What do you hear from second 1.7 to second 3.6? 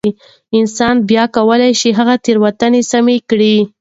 شي هغه تېروتنې سمې کړي.